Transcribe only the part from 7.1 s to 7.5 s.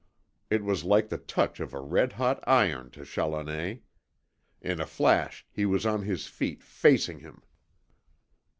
him.